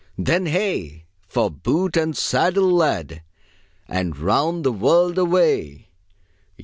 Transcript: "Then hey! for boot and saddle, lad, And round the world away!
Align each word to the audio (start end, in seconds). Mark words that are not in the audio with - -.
"Then 0.17 0.47
hey! 0.47 1.05
for 1.27 1.51
boot 1.51 1.95
and 1.95 2.17
saddle, 2.17 2.71
lad, 2.71 3.21
And 3.87 4.17
round 4.17 4.63
the 4.63 4.71
world 4.71 5.19
away! 5.19 5.89